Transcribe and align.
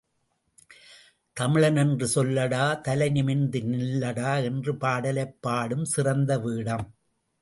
தமிழனென்று 1.37 2.07
சொல்லடா 2.15 2.81
தலை 2.81 3.09
நிமிர்ந்து 3.09 3.59
நில்லடா 3.59 4.43
என்ற 4.43 4.73
பாடலைப் 4.73 5.37
பாடும் 5.41 5.85
சிறந்த 5.85 6.39
வேடம். 6.39 6.87